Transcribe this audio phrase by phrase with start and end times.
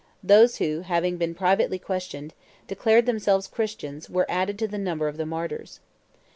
[0.23, 2.33] Those who, having been privately questioned,
[2.65, 5.79] declared themselves Christians were added to the number of the martyrs.